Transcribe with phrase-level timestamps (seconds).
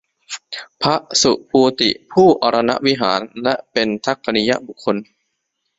[0.81, 4.95] พระสุภูติ ผู้อรณวิหาร และเป็นทักขิไณยบุคคล